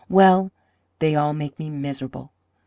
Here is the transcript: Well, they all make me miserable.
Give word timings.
Well, 0.09 0.51
they 0.97 1.13
all 1.13 1.31
make 1.33 1.59
me 1.59 1.69
miserable. 1.69 2.31